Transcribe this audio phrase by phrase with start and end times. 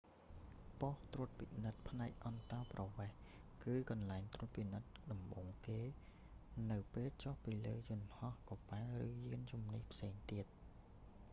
[0.79, 3.17] ប៉ុស្ដិ៍ត្រួតពិនិត្យផ្នែកអន្តោប្រវេសន៍
[3.63, 5.81] គឺកន្លែងត្រួតពិនិត្យដំបូងគេ
[6.71, 10.45] នៅពេលចុះពីលើយន្តហោះ កប៉ាល់ ឬយានជំនិះផ្សេងទៀត